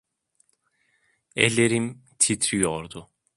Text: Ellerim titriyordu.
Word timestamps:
Ellerim 1.35 2.03
titriyordu. 2.19 3.09